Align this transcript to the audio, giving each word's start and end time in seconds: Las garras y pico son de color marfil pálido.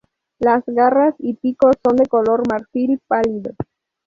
Las 0.39 0.63
garras 0.65 1.13
y 1.19 1.35
pico 1.35 1.69
son 1.85 1.95
de 1.97 2.07
color 2.07 2.41
marfil 2.51 2.99
pálido. 3.05 3.53